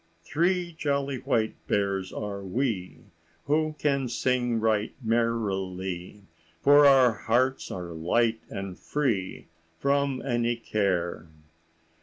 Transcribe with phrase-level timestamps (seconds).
[0.23, 3.01] "Three jolly white bears are we,
[3.43, 6.23] Who can sing right merrily.
[6.59, 9.45] For our hearts are light and free
[9.77, 11.27] From any care.